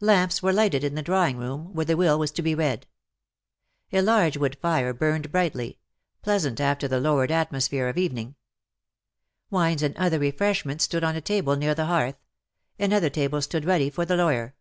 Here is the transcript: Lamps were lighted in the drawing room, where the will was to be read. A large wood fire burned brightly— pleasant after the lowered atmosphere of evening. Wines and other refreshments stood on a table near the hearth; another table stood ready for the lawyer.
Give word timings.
Lamps 0.00 0.42
were 0.42 0.52
lighted 0.52 0.82
in 0.82 0.96
the 0.96 1.00
drawing 1.00 1.36
room, 1.38 1.72
where 1.74 1.84
the 1.84 1.96
will 1.96 2.18
was 2.18 2.32
to 2.32 2.42
be 2.42 2.56
read. 2.56 2.88
A 3.92 4.00
large 4.02 4.36
wood 4.36 4.58
fire 4.60 4.92
burned 4.92 5.30
brightly— 5.30 5.78
pleasant 6.22 6.60
after 6.60 6.88
the 6.88 6.98
lowered 6.98 7.30
atmosphere 7.30 7.86
of 7.88 7.96
evening. 7.96 8.34
Wines 9.48 9.84
and 9.84 9.96
other 9.96 10.18
refreshments 10.18 10.82
stood 10.82 11.04
on 11.04 11.14
a 11.14 11.20
table 11.20 11.54
near 11.54 11.76
the 11.76 11.86
hearth; 11.86 12.18
another 12.80 13.10
table 13.10 13.40
stood 13.40 13.64
ready 13.64 13.88
for 13.90 14.04
the 14.04 14.16
lawyer. 14.16 14.56